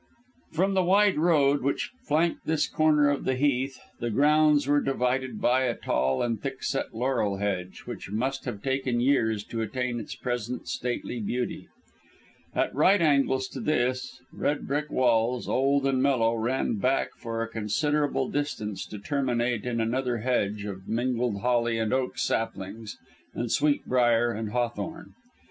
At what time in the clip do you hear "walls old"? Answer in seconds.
14.89-15.85